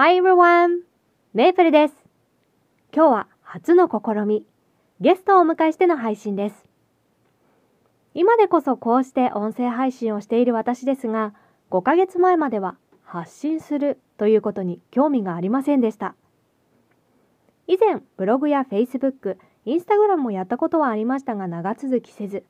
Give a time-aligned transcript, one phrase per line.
[0.00, 0.82] Hi everyone!
[1.34, 1.94] メープルです。
[2.94, 4.46] 今日は初の試み、
[5.00, 6.68] ゲストをお迎えしての配信です。
[8.14, 11.34] 今でこそこうして音声配信をしている私ですが、
[11.72, 16.14] 5ヶ月前までは発信するということに興味がありませんでした。
[17.66, 19.36] 以前、ブログや Facebook、
[19.66, 22.44] Instagram もやったことはありましたが長続きせず、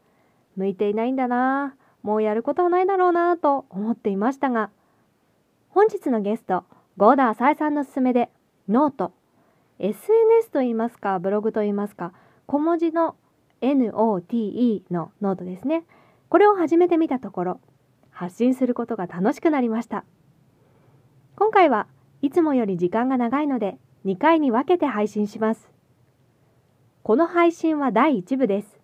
[0.57, 4.69] 向いていないんだなぁ、もうやることはないだろうなぁと思っていましたが、
[5.71, 6.65] 本日のゲスト、
[6.99, 8.29] ゴーダーサイさんの勧めで、
[8.69, 12.13] note、SNS と言いますか、ブログと言いますか、
[12.47, 13.15] 小文字の
[13.61, 15.85] NOTE のノートですね。
[16.29, 17.61] これを始めてみたところ、
[18.11, 20.05] 発信することが楽しくなりました。
[21.37, 21.87] 今回は
[22.21, 25.71] いつもより時間が長いので、2回に分けて配信します。
[27.05, 28.81] この配信は第1部です。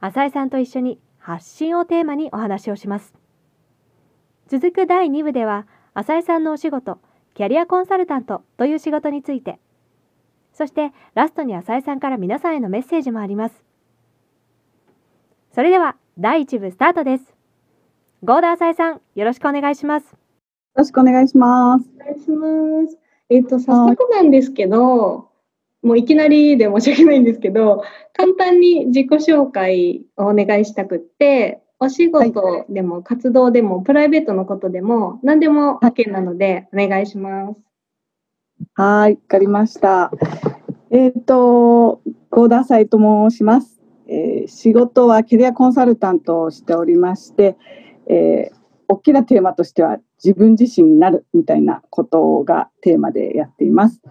[0.00, 3.12] 浅井さんと一緒に発信をテーマにお話をします。
[4.48, 6.98] 続く第2部では、浅井さんのお仕事、
[7.40, 9.58] キャリアコンサルタントという仕事について、
[10.52, 13.64] そしてラストに浅井さんから皆さんへのメッセージもあります。
[15.54, 17.24] それでは第1部スタートです。
[18.22, 20.04] ゴーダー浅井さん、よろしくお願いします。
[20.04, 20.18] よ
[20.74, 21.88] ろしくお願いします。
[21.98, 22.46] お願いしま
[22.86, 22.98] す。
[23.30, 25.30] えっ、ー、と、早速なんですけど、
[25.82, 27.82] もういきなりで申し訳ないんですけど、
[28.12, 37.60] 簡単に自己紹介をお願いしたくって、お仕事でも活動でもプライベートのことでも何でも OK なのでお願いします。
[38.74, 40.12] はい、わかりました。
[40.90, 47.56] えっ、ー、と、高田斎と申します、えー、仕事はキャリアコンサルタントをしておりまして、
[48.06, 48.54] えー、
[48.88, 54.02] 大きなテーマとしては自分自身になるみたいなことがテーマでやっています。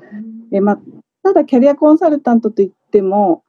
[0.52, 0.80] えー、まあ、
[1.22, 3.44] ただキャリアコンサルタントといっても、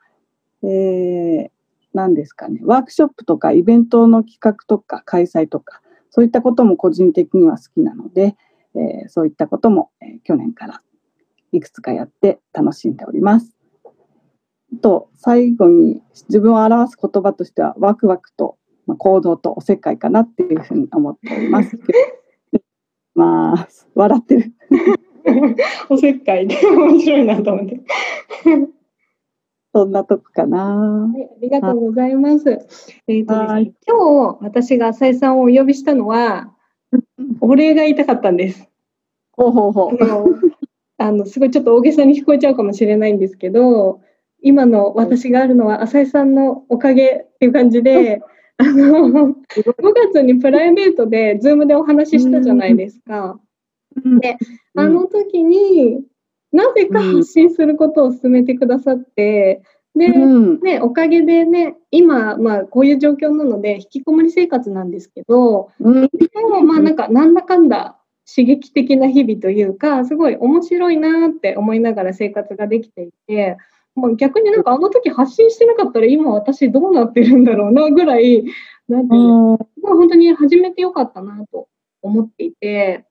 [0.63, 1.51] えー、
[1.93, 8.37] 何ですかね、ワークショップとかイベントの企画とか開催とか、そういったことも個人的には好きなので、
[8.75, 10.83] えー、そういったことも、えー、去年から
[11.53, 13.57] いくつかやって楽しんでおります。
[14.83, 21.79] と最後に自分を表す言葉としてはワクワクと、まあ、行動とおせっかいかなっていうふうに思っております。
[23.15, 24.53] まあ笑ってる。
[25.91, 27.81] おせっかいで面白いなと思って。
[29.73, 30.77] そんなとこかな。
[30.77, 32.59] はい、ありがとうございます。
[33.07, 36.53] えーとね、今日私が浅井さんをお呼びしたのは、
[37.41, 38.69] お礼が言いたかったんです。
[39.33, 39.99] ほうほうほう。
[40.99, 44.01] あのすごいちょっと大げさに聞こえちゃうかもしれないんですけど、
[44.43, 48.21] 今の私があるのは浅井さんのおかげっていう感じで、
[48.59, 49.35] あの5
[50.13, 53.41] 月にプライベートで Zoom でお話ししたじゃないですか。
[54.21, 54.37] で、
[54.77, 55.80] あの時に
[56.53, 59.63] なぜか発信することを進めてくださって、
[59.95, 66.09] で、うん、ね、おかげでね、今、まあ、こういう状況なので、引きこもり生活なんですけど、うん、で
[66.49, 67.99] も、まあ、なんか、なんだかんだ
[68.33, 73.57] 刺激的な日々というか、すごい面白いなって思いながら生活ができていて、
[73.97, 78.45] まあ、逆になんかあの時発信してなかったら今私どうなってるんだろうなぐらい、
[78.89, 81.67] なんていうの、本当に始めてよかったなと
[82.03, 83.05] 思っていて、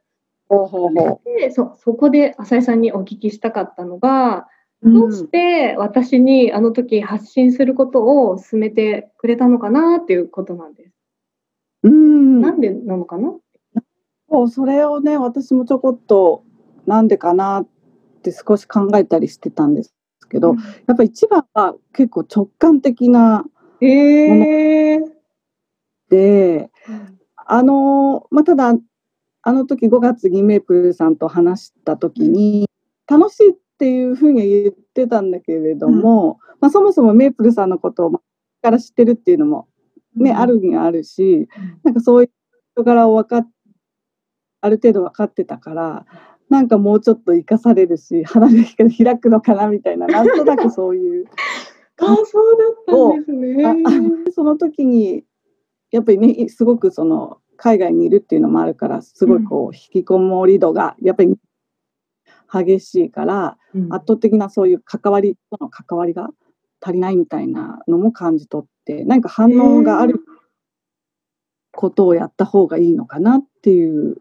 [0.49, 1.39] ほうほうほう。
[1.39, 4.47] でそそこで浅井さんにお聞きしたかったのが、
[4.81, 10.93] どうして私にあの時発信することを進めてくれたのかなっていうことなんです。
[11.83, 13.33] うん、なんでなのかな？
[14.29, 16.43] そうそれをね私もちょこっと
[16.85, 17.67] なんでかなっ
[18.23, 19.93] て少し考えたりしてたんです
[20.29, 23.45] けど、うん、やっぱ一番は結構直感的なも
[23.81, 25.09] の
[26.09, 28.73] で、うん、あのまあ、ただ
[29.41, 32.67] あの時5月にメープルさんと話した時に、
[33.07, 38.21] 楽しいっていうふうに言ってたんだけれども、うん、まあ、そもそもメープルさんのことを
[38.61, 39.67] から知ってるっていうのも
[40.15, 41.47] ね、うん、あるにはあるし、
[41.83, 42.31] なんかそういう
[42.75, 43.49] 人柄を分かっ
[44.61, 46.05] ある程度分かってたから
[46.49, 51.25] なんかもうちょっと生かされるし花火が開くのかなみたいななんとなくそういう。
[52.01, 52.57] あそう
[52.87, 54.31] だったんですね。
[54.31, 55.25] その時に
[55.91, 61.35] やっぱりねすごくその海外にいるっていうのもあるからすごいこう引きこもり度がやっぱり
[62.51, 63.57] 激しいから、
[63.91, 66.29] 圧倒的なそういう関わりとの関わりが
[66.81, 70.21] 足りないみたいなのも感じ取って何か反応がある
[71.71, 74.17] ことをやった方がいいのかなっていう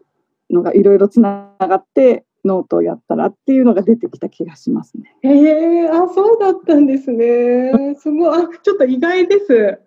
[0.51, 5.15] のがいろいろつながってノートをやったらっていうのが出てきた気がしますね。
[5.23, 7.95] へえー、あそうだったんですね。
[7.99, 9.79] すごいあちょっと意外です。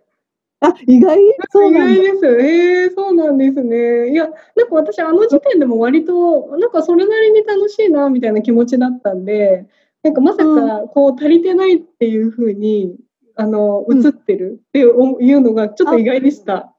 [0.62, 1.18] あ、意外？
[1.50, 2.26] そう意外です。
[2.26, 4.10] ええー、そうなんですね。
[4.10, 9.66] いや、なんか私、あの時点でも割と、なんかそれなりに楽しいな、みたいな気持ちだったんで、
[10.02, 12.96] なんかまさか、こう、足りてないっていうふうに、
[13.34, 16.74] あの、映ってるっていうのが、ちょっと意外でした。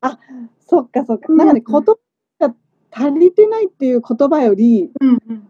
[0.00, 0.18] あ、
[0.60, 1.32] そっかそっか。
[1.32, 1.98] なんかね、こと
[2.38, 2.54] が
[2.90, 5.48] 足りてないっていう言葉より、うんうん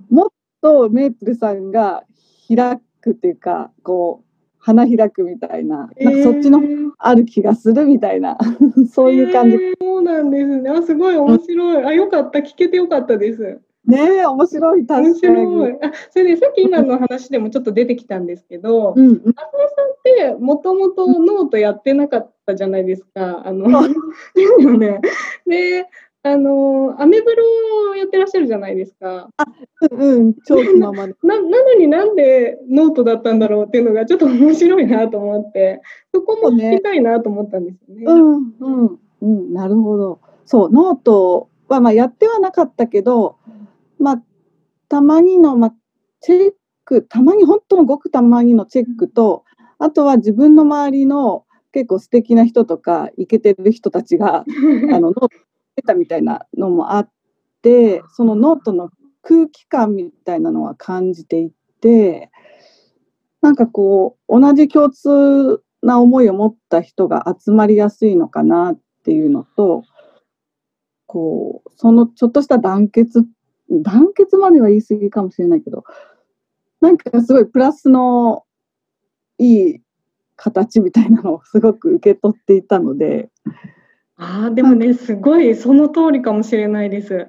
[0.60, 2.04] とメープルさんが
[2.48, 4.27] 開くっていうか、こう、
[4.69, 8.37] 花開くみたいな、なんかそっちのえーある気がするみたいな、
[8.93, 9.56] そういう感じ。
[9.56, 10.70] えーそうなんですね。
[10.70, 11.85] あ、すごい面白い。
[11.85, 12.38] あ、よかった。
[12.41, 13.61] 聞けてよかったです。
[13.85, 15.15] ねえ、面白い、面。
[15.15, 15.73] 白い。
[15.82, 23.43] あ、それでさっき今の話でもちょっと出てきたんですけど、うんうん、浅井さんってもともとノートやってなかったじゃないですか。
[23.47, 23.67] あの、
[24.35, 25.00] ですよね。
[25.47, 25.87] で、
[26.23, 27.44] あの、アメブロ
[27.93, 29.29] をやってらっしゃるじゃないですか。
[29.91, 31.15] うんうん、超気ままで。
[31.23, 35.81] ななのになんでノートだったんだろうっていうのがちょっと面白いなと思って、
[36.12, 38.05] そこも聞きたいなと思ったんですよね。
[38.06, 40.20] うんうんうん、なるほど。
[40.44, 43.37] そう、ノートはまあやってはなかったけど、
[43.99, 44.23] まあ、
[44.88, 45.75] たまにの、まあ、
[46.20, 46.53] チェッ
[46.85, 49.44] ク、たまに、本当のごくたまにのチェックと、
[49.79, 54.44] あとは自分の周りの結構素敵な人とか、イケてる人たちが、
[54.93, 55.31] あのノート
[55.78, 57.10] 出たみたいなのもあっ
[57.62, 58.90] てそのノートの
[59.22, 62.30] 空気感みたいなのは感じていて
[63.40, 69.84] なんかこう同じ共通な思いを持った人が集まりやすいのかなっていうのと
[71.06, 73.24] こうそのちょっとした団結
[73.70, 75.84] 団結までは言い過ぎかもしれないけど
[76.81, 78.44] なんかすごいプラスの
[79.38, 79.81] いい
[80.34, 83.31] 形みたいなのをすごく受け取っていたので。
[84.20, 87.29] ああ、でもね、すごいその通りかもしれないです。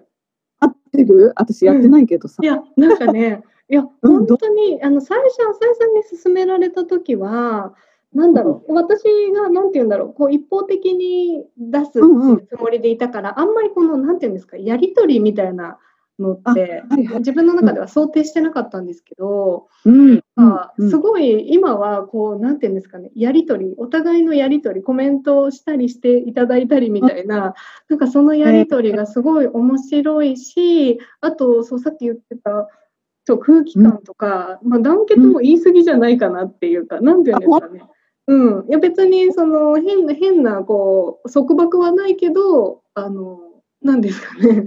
[0.60, 1.34] 合ってる？
[1.38, 2.38] 私やってないけどさ。
[2.44, 7.76] いや、なんかね、 いや、うん本当に、あの、最初、浅井さんに勧められた時は、
[8.14, 9.04] なんだろう、私
[9.34, 15.78] が、なんて言うんだろう、こう、一方的に出すつもりでいたから、あんまりこの、なんて言うんですか、やりとりみたいな
[16.20, 17.18] のって、あはいはい。
[17.20, 20.24] 自分の中では想定してなかったんですけど、うん。
[20.36, 27.56] あうんすごい今はこうなんていうんですかねやり取りお互いのやり取りコメントをしたりしていただいたりみたいな
[27.90, 32.70] なんかそのやり取りがすごい面白いしあとそうさっき言ってた
[33.26, 37.84] そう空気感とか、まあ、団結も言い過ぎじゃないかなっていうか、なんていうんですかね。
[38.26, 43.40] うん、いや別にその変な変なこう束縛はないけどあの
[43.82, 44.66] なんですかね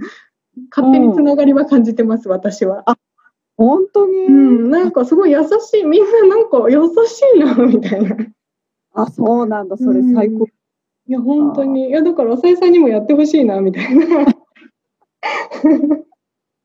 [0.69, 2.85] 勝手につながりは感じてます私は。
[3.57, 8.15] 本当に、うん、なんかすごい優しいみんななんか優しいなみたいな。
[8.15, 8.33] い
[8.93, 10.47] あそうなんだそれ最高、
[11.07, 14.21] や本当にいやだから浅井さんにもやってほしいなみたいな。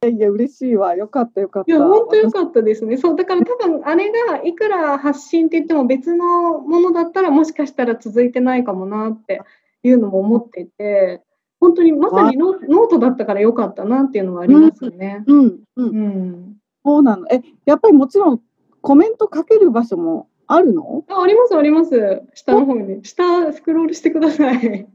[0.06, 2.96] いいや嬉しいわよかったよかったや本当良かったですね。
[2.96, 9.42] そうだから多分あれがいくら発信って言っても別のものだったらもしかしたら続いてないかもなって
[9.82, 11.22] いうのも思っていて。
[11.60, 15.24] 本当にまさにノノートだったから良かったなっていうのはありますよね。
[15.26, 16.56] うんうんうん。
[16.84, 18.40] そうなのえやっぱりもちろん
[18.80, 21.04] コメントかける場所もあるの？
[21.08, 22.22] あありますあります。
[22.34, 24.88] 下の方に下スクロールしてください。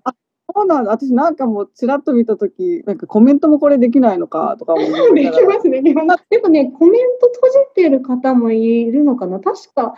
[0.56, 5.82] そうなんだ私なんかもうちらっと見た時なんかコメントもこれできないのかとか思いながらできますね。
[5.82, 9.40] でもでもね、コメント閉じてる方もいるのかな。
[9.40, 9.96] 確か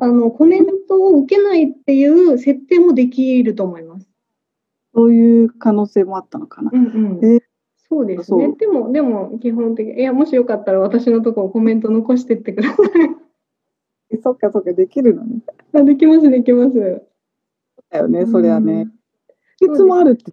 [0.00, 4.08] あのコメントを受けないっていう設定もできると思います。
[4.94, 6.88] そういう可能性もあったのかなうんう
[7.20, 7.40] んえー
[7.86, 8.52] そうですね。
[8.58, 12.76] でもでも基本的いやもしよかったら私のところコメント残してってくださ
[14.10, 15.36] えそっかそっかできるのね
[15.74, 15.78] い。
[15.78, 17.02] あできますできます。
[17.90, 18.88] だよねそれはね
[19.60, 19.74] うん。
[19.74, 20.32] いつもあるって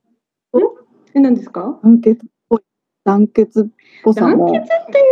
[1.14, 1.80] え何ですか？
[1.84, 2.62] 団結っぽい
[3.04, 3.66] 団結っ
[4.04, 5.06] ぽさも団結っていう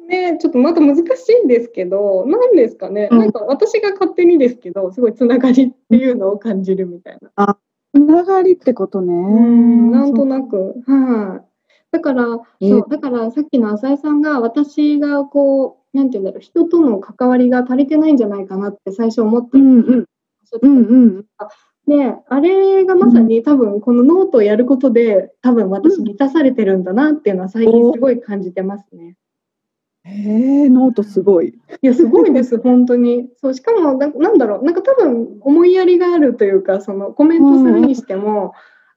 [0.00, 7.56] とねちょっとまた難しいんですけど何ですかね、うんなんか私が勝手にですけどすごいつながりっていうのを感じるみたいな。
[7.56, 7.58] つ
[7.98, 9.12] ながりってことね。
[9.12, 11.52] うんなんとなく、はい。
[11.92, 12.24] だから、
[12.60, 12.68] え。
[12.68, 20.04] そう、だからさっきの浅井さんが私がこう、なんていうんだろう、人との関わりが足りてないんじゃないかなって最初思ってうんうん。
[20.62, 20.96] うんう。
[21.20, 21.26] ん
[21.86, 29.16] で、あれがまさに多分このノートをやることで多分私満たされてるんだなっていうのは最近すごい感じてますね。
[30.04, 31.48] へえノートすごい。
[31.48, 33.28] いや、すごいです、 本当に。
[33.36, 38.52] そう、しかもな、なんだろう、なんか多分思いやりがあるというか、そのコメントするにしても、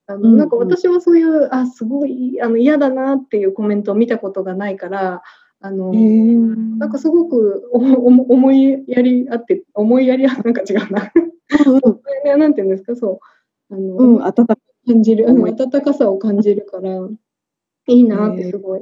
[0.07, 5.21] あのなんか私はそういう、あ、すごいあの嫌だなっていうコメントを見たことがないから、
[5.62, 11.12] あの、なんかすごくおお思いやりあって、思いやりあ、 なんか違うな。
[11.65, 13.19] うんなんていうんですか、そ
[13.69, 13.74] う。
[13.74, 14.57] あの、うん温か
[14.88, 17.07] 感じる、温かさを感じるから、
[17.88, 18.81] いいなってすごい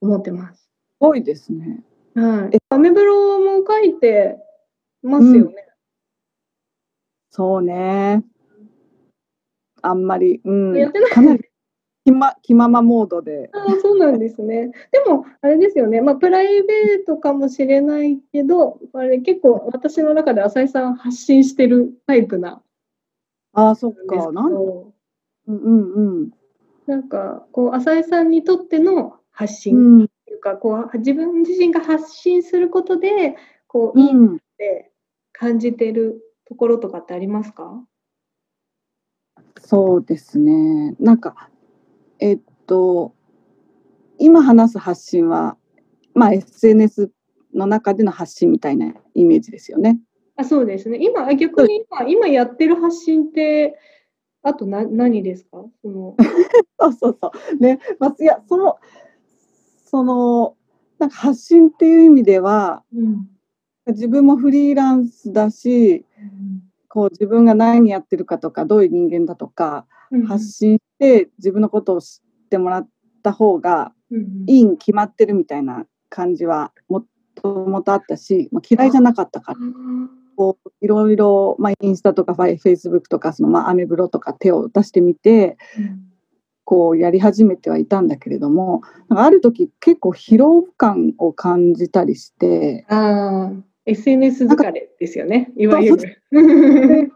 [0.00, 0.73] 思ってます。
[0.94, 1.82] すごいですね
[2.14, 2.58] はい。
[2.68, 4.36] アメブロも書いて
[5.02, 5.54] ますよね。
[7.30, 8.22] そうね
[9.82, 11.44] あんまりうんやってないかなり
[12.04, 14.70] 気ま気ままモードでああ、そうなんですね。
[14.92, 16.02] でも、あれですよね。
[16.02, 22.62] まあ、プライベートかもしれないけど、あれ結構私の中で浅井さん発信してるタイプな
[23.54, 24.92] ああそっかなんど。
[25.46, 26.30] うんうんうん
[26.86, 30.10] なんかこう浅井さんにとっての発信うん
[30.44, 33.36] か、こう自分自身が発信することで
[33.66, 34.92] こういいっうんて
[35.32, 37.82] 感じてるところとかってありますか？
[39.58, 40.94] そうですね。
[41.00, 41.48] なんか、
[42.20, 43.14] えっと、
[44.18, 45.56] 今話す発信は、
[46.14, 47.10] まあ、SNS
[47.54, 49.98] の中での発信みたいなイメージですよね。
[50.36, 50.98] あ、そうですね。
[51.00, 53.78] 今あ逆に今今やってる発信って
[54.42, 55.64] あとな何ですか？
[55.82, 56.16] その
[56.78, 57.56] そうそうそう。
[57.56, 58.76] ね、まあ、いや、その、
[59.94, 60.56] その、
[60.98, 63.28] なんか発信っていう意味では、うん。
[63.86, 66.04] 自分もフリーランスだし、
[66.88, 70.26] こう自分が何やってるかとか、どういう人間だとか、うん。
[70.26, 72.88] 発信して自分のことを知ってもらっ
[73.22, 74.44] た方がうん。
[74.48, 77.04] いいに決まってるみたいな感じはも
[77.36, 79.58] ともとあったし、まあ、嫌いじゃなかったから。
[80.36, 85.56] こういろいろ、まあ、インスタとかファイフェイスブックとかその、まあ、アメブロとか手を出してみて
[86.64, 93.52] こうやり始めてはいたんだけれどもある時結構疲労感を感じたりしてああ、
[93.86, 95.52] SNS 疲れですよね。
[95.56, 96.22] いわゆる。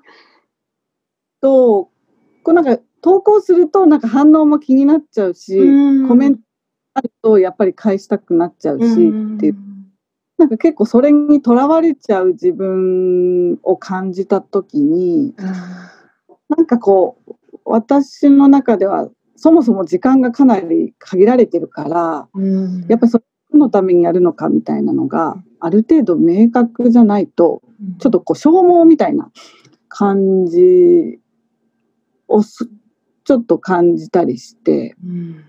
[1.41, 1.91] と
[2.43, 5.57] こうなんか投稿するとなんか反応も気になっちゃうし、
[6.09, 6.43] コメント
[6.95, 8.87] あるとやっぱり返したくなっちゃうしっ
[9.39, 9.57] ていう。
[10.37, 15.91] なんか結構それにとらわれちゃう自分を感じた時にあ
[16.49, 22.87] なんかこう私の中ではそもそも時間がかなり限られてるからーうん。
[22.89, 23.25] やっぱりそれ
[23.59, 27.63] のためにやるのかみたいなのがある程度明確じゃないと
[28.01, 29.31] ちょっとこう消耗みたいな
[29.89, 31.21] 感じ
[32.27, 32.69] をす
[33.23, 35.45] ちょっと感じたりしてうん。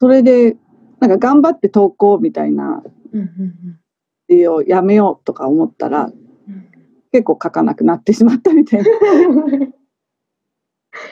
[0.00, 0.56] それで
[0.98, 6.68] なんか頑張って投稿みたいなうんうんをやめようとか思ったらうん。
[7.12, 8.88] 結構書かなくなってしまったみたいな。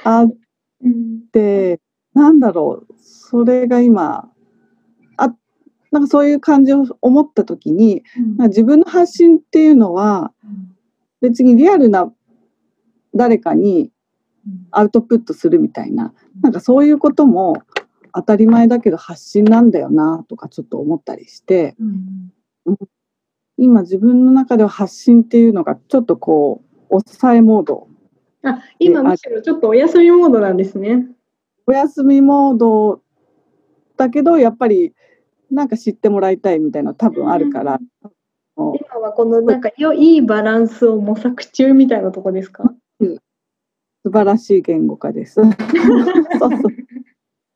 [0.03, 0.35] あ っ
[0.85, 1.29] うん。
[1.31, 1.81] て
[2.15, 2.95] なんだろう。
[2.99, 4.31] それが今
[5.17, 5.35] あ
[5.91, 8.37] なんかそういう感じを思った時になん。
[8.37, 10.33] か自分の発信っていうのは
[11.21, 12.13] 別にリアルな
[13.15, 13.91] 誰かに
[14.71, 17.63] アウトプットするみたいななんかそういうことも
[18.15, 21.77] 当たり前だけど発信なんだよなとかちょっと思ったりして
[22.67, 22.79] うん。
[23.59, 27.87] 今自分の中では発信っていうのがちょっとこう抑えモード
[28.45, 31.07] あ今むしろちょっとお休みモードなんですね。
[31.67, 33.03] お休みモード
[33.97, 34.93] だけどやっぱり
[35.51, 37.79] なんか知ってもらいたいみたいなの多分あるから、
[38.57, 42.65] 今はこのなんかよいいバランスを模索中みたいなとこですか？
[44.05, 45.35] 素晴らしい言語化です。
[45.39, 46.47] そうそ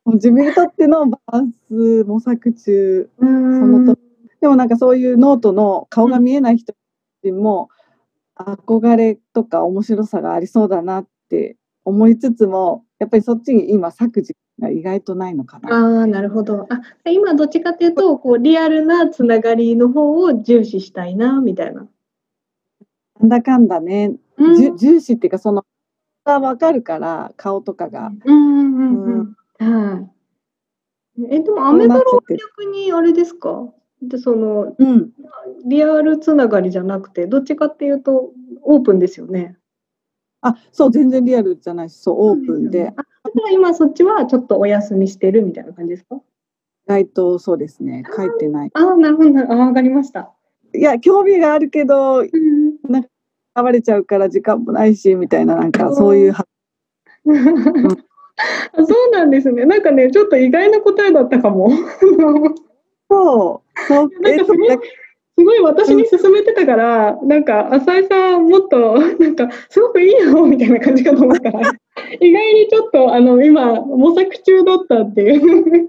[0.07, 0.13] う。
[0.15, 3.11] 自分にとってのバランス模索中。
[3.19, 4.01] そそのと
[4.41, 6.73] でもなんかそういうノートの顔が見えない人
[7.33, 7.71] も
[8.37, 15.69] 憧れとか面白さがありそうだなって思いつつもやっぱりそっちに今割く時間が意外とないのかな。
[15.71, 16.67] ああなるほど。
[16.71, 21.87] あ今どっちかというとこうリアルなつながりの方を重視したいなみたいな。
[23.21, 25.65] なんだかんだね、うん重視っていうかその
[26.25, 28.13] が分かるから顔とかが。
[28.25, 29.93] うんうんうんうん。
[29.93, 31.27] はい。
[31.31, 33.73] えでもアメブロは逆にあれですか？
[34.03, 35.11] でそのうん、
[35.65, 38.31] リアルつながりじゃなくてどっちかっていうと
[38.63, 39.57] オープンですよね。
[40.47, 43.05] あそう全然リアルじゃないしそうオープンであだか
[43.45, 46.17] ら今そっちはちょっとお休みしてるみたいな感じですか？
[46.17, 46.21] 意
[46.89, 48.71] 外とそうですね書いてない。
[48.75, 50.33] ああなるほどあわかりました。
[50.75, 52.29] いや興味があるけどうん
[53.55, 56.47] 暴れちゃうから時間もないしみたいななんかそういうは
[57.27, 59.65] あそうなんですね。
[59.65, 61.71] なんかね、ちょっと意外な答えだったかも。
[63.09, 64.85] そうそうなんか
[65.39, 71.73] すごい私に勧めてたから、なんか浅井さんもっと なんかすごくいいよみたいな感じかと思ったら、
[72.21, 75.89] 意外にちょっとあの今模索中だったっていう。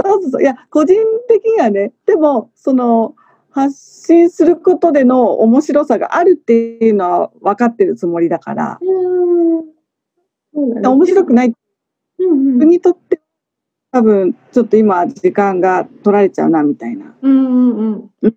[0.00, 3.16] そうそうそういや個人的にはねでもその
[3.50, 3.74] 発
[4.06, 8.86] 信することでの面白さがあるっていうのは分かってるつもりだからそ
[10.54, 11.52] うなんです面白くない
[12.20, 13.20] うんうん人にとって
[13.90, 17.14] 多分ちょっと今時間が取られちゃうなみたいな。
[17.22, 18.34] うんうんううん。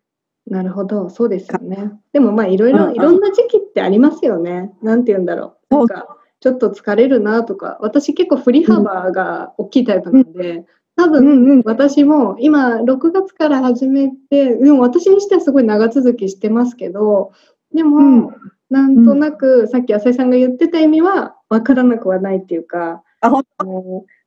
[0.51, 1.93] なるほど、そうですよね。
[2.11, 2.87] でもまあいろいうんうん。
[2.89, 4.73] ろいろんな時期ってありますよね。
[4.81, 5.75] なんて言うんだろう。
[5.75, 10.65] なんかちょっと疲れるなとか、私結構振り幅が大きいタイプなんで、
[10.97, 11.61] 多う分んうん。
[11.63, 17.31] 私も今6月から始めて、でも私にしてはすごい長続きしてますけど、
[17.73, 18.29] でも、うん。
[18.69, 23.43] なんとなくさっき浅井さんが言ってた意味は分からなくはないっていうか、あの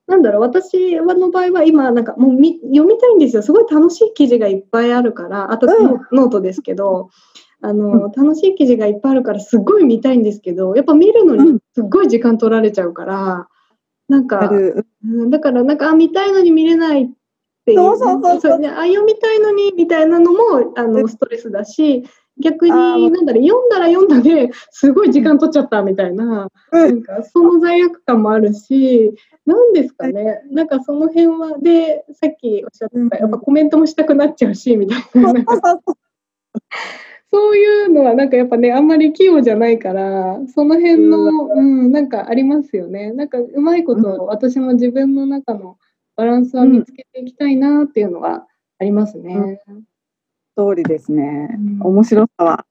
[0.06, 3.42] なんだろう私の場合は今なんかもうみ読みたいんですよ。
[3.42, 5.50] すごい楽しい記事がいっぱいあるから。
[5.50, 5.84] あとうん。
[5.84, 7.10] ノ,、ノートですけど。
[7.62, 10.76] あの、楽しい記事がいっぱいあるからすごい見たいんですけど。
[10.76, 13.48] やっぱ見るのにすっごい時間取られちゃうから、
[14.06, 14.50] なんか。
[14.50, 17.08] うん、だからなんか、あ、見たいのに見れないっ
[17.64, 17.78] ていう。
[17.78, 18.58] そうそうそうそう。
[18.58, 22.04] ねあ、読みたいのにみたいなのも、あの、ストレスだし、
[22.38, 29.14] 逆に、なんだろう、読んだら読んだで、すごい時間取っちゃったみたいな、うなんんか、その罪悪感もあるし、
[29.46, 35.32] なんですかね、なんかその辺は、で、さっきおっしゃってた、やっぱコメントもしたくなっちゃうし、みたいな、
[37.30, 43.12] そういうのはなんかやっぱね、あんまり器用じゃないから、その辺の、うん、なんかありますよね。
[43.12, 45.76] なんかうまいこと、私も自分の中の
[46.16, 48.46] バランスは見つけていきたいなっていうのは
[48.78, 49.60] ありますね。
[50.56, 51.48] 通りですね。
[51.52, 52.66] うん面白さは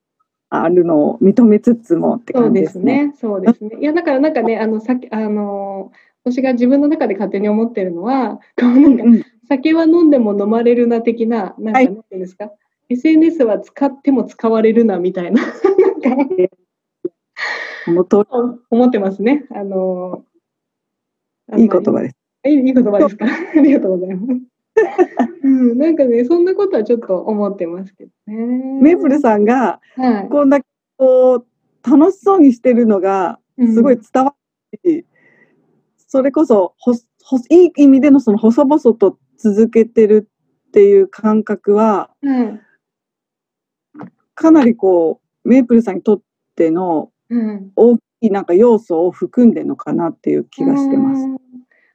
[0.49, 3.07] あるのを認めつつもってそうで感じですすね。
[3.07, 3.13] ね。
[3.17, 3.77] そうですね。
[3.79, 5.91] いや、だからなんかね、あの、さあの、
[6.23, 12.51] 私が自分の中で勝手に思ってるのは、 こうなんかうん酒は飲んでも飲まれるな的な、なんか、はいなんていうんですか、
[12.89, 15.41] SNS は使っても使われるなみたいな、
[16.01, 16.15] なん
[18.05, 19.45] か、思ってますね。
[19.51, 20.23] あの、
[21.57, 22.15] いい言葉です。
[22.45, 23.25] いいいい言葉ですか？
[23.57, 24.52] ありがとうございます。
[25.43, 28.35] うん、なんかね、そんなことはちょっと思ってますけどね。
[28.81, 30.29] メープルさんがはい。
[30.29, 30.65] こんだけ
[30.97, 31.45] こう
[31.89, 34.35] 楽しそうにしてるのがすごい伝わ
[34.83, 35.05] るし、
[36.07, 40.29] それこそほほいい意味でのその細々と続けてる
[40.67, 42.59] っていう感覚ははい。
[44.35, 46.21] かなりこうメープルさんにとっ
[46.55, 47.71] てのうん。
[47.75, 51.23] 大きいなんか要素を含んでるのかなっていう気がしてます。
[51.23, 51.42] うん。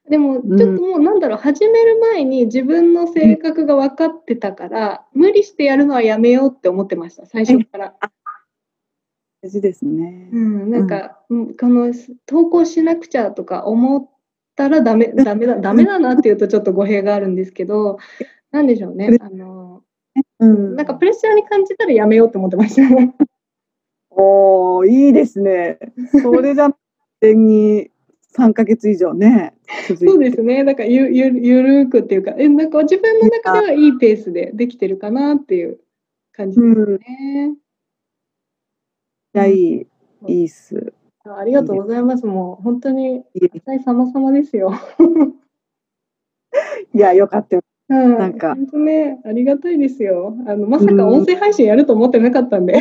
[0.09, 7.95] でも、ちょっともうなんだろう、始める前に自分の性格が分かってたから、無理してやるのはやめようって思ってました、最初から。
[9.43, 10.31] 大事ですね。
[10.33, 11.93] うん、なんか、うんこの
[12.27, 14.11] 投稿しなくちゃとか思っ
[14.57, 17.99] たらダメ、 ダメだ、ダメだなっていうとちょっと語弊があるんですけど、
[18.50, 19.17] なんでしょうね。
[19.21, 19.83] あの、
[20.41, 22.83] うんなんかプレッシャーに感じたらやめようって思ってました。
[24.11, 25.79] おーいいですね。
[26.23, 26.71] それじゃ
[27.23, 27.91] に
[28.37, 29.54] 3ヶ月以上ね
[29.97, 30.64] そうですね。
[30.64, 35.78] だからゆゆゆるーくっていうか、えなんか自分の中ではいいペースでできてるかなっていう
[36.32, 37.54] 感じですね。
[39.34, 39.86] いやいい
[40.26, 40.93] いいっす。
[41.25, 42.26] あありがとうございます。
[42.26, 44.73] もう本当にいい浅井様様ですよ。
[46.95, 47.62] いやよかったよ。
[47.91, 50.34] うん、なんか本当ね、ありがたいですよ。
[50.47, 52.78] あのまさか音声配信やると思ってなかったんで。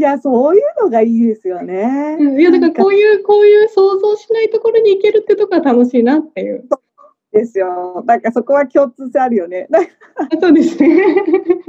[0.00, 2.16] いやそういうのがいいですよね。
[2.18, 6.66] うんいやだからこういうこういう想像しないところに行けるってとこは楽しいなっていう。
[7.32, 8.02] ですよ。
[8.06, 9.68] なんかそこは共通性あるよね。
[9.70, 9.78] あ
[10.40, 10.88] そうですね。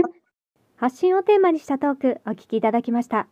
[0.82, 3.28] 発信をテーマにしたトークお聞きいただきました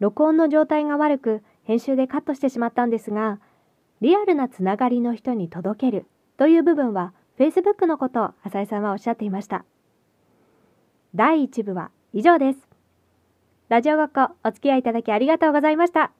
[0.00, 3.40] 録音の状態が悪く編集でカットしてしまったんですが
[4.02, 6.04] リアルなつながりの人に届ける
[6.36, 9.64] という部分は Facebook のことを浅井さんはおっしゃっていました
[11.14, 12.69] 第1部は以上です
[13.70, 16.10] ラジオごっこお付き合いいただきありがとうございました。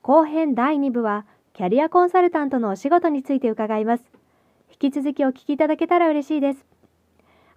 [0.00, 4.04] 後編第2部はキャリアコンサルタントのお仕事について伺います。
[4.70, 6.64] 引き続きお聞きいただけたら嬉しいです。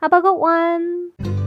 [0.02, 1.45] Have a good one!